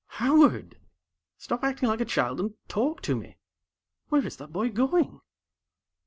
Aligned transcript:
"Howard! 0.13 0.79
Stop 1.37 1.63
acting 1.63 1.87
like 1.87 2.01
a 2.01 2.05
child 2.05 2.39
and 2.39 2.55
talk 2.67 3.03
to 3.03 3.15
me! 3.15 3.37
Where 4.09 4.25
is 4.25 4.37
that 4.37 4.51
boy 4.51 4.69
going?" 4.71 5.21